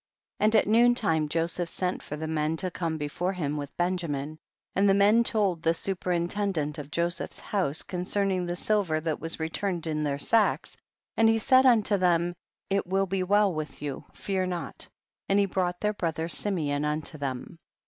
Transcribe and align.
4. 0.39 0.45
And 0.45 0.55
at 0.55 0.67
noon 0.67 0.95
lime 1.03 1.29
Joseph 1.29 1.69
sent 1.69 2.01
for 2.01 2.17
the 2.17 2.25
men 2.27 2.57
to 2.57 2.71
come 2.71 2.97
before 2.97 3.33
him 3.33 3.55
with 3.55 3.77
Benjamin, 3.77 4.39
and 4.75 4.89
the 4.89 4.95
men 4.95 5.23
told 5.23 5.61
the 5.61 5.75
superintendant 5.75 6.79
of 6.79 6.89
Joseph's 6.89 7.39
house 7.39 7.83
concerning 7.83 8.47
the 8.47 8.55
silver 8.55 8.99
that 8.99 9.19
was 9.19 9.39
return 9.39 9.75
ed 9.77 9.85
in 9.85 10.03
their 10.03 10.17
sacks, 10.17 10.75
and 11.15 11.29
he 11.29 11.37
said 11.37 11.67
unto 11.67 11.97
them, 11.97 12.33
it 12.71 12.87
will 12.87 13.05
be 13.05 13.21
well 13.21 13.53
with 13.53 13.79
you, 13.83 14.03
fear 14.11 14.47
not, 14.47 14.89
and 15.29 15.37
he 15.37 15.45
brought 15.45 15.79
their 15.81 15.93
brother 15.93 16.27
Simeon 16.27 16.83
unto 16.83 17.19
them. 17.19 17.59